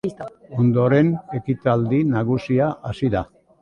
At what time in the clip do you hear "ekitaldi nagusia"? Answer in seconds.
1.41-2.75